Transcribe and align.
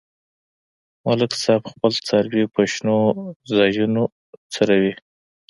ملک 1.05 1.31
صاحب 1.43 1.63
خپل 1.71 1.91
څاروي 2.07 2.43
په 2.53 2.61
شنو 2.71 2.97
ځایونو 3.55 4.03
څرومي. 4.53 4.93